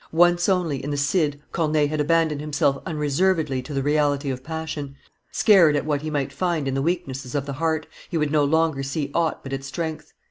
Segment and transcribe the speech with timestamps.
[0.11, 4.95] "Once only, in the Cid, Corneille had abandoned himself unreservedly to the reality of passion;
[5.31, 8.43] scared at what he might find in the weaknesses of the heart, he would no
[8.43, 10.11] longer see aught but its strength.